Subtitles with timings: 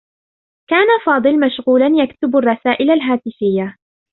[0.69, 3.77] كان فاضل مشغولا، يكتب الرّسائل الهاتفيّة.